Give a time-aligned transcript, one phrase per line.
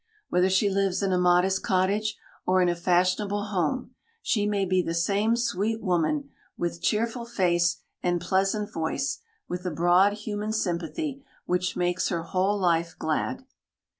[0.29, 3.93] Whether she lives in a modest cottage, or in a fashionable home,
[4.23, 9.69] she may be the same sweet woman, with cheerful face and pleasant voice with a
[9.69, 13.45] broad human sympathy which makes her whole life glad.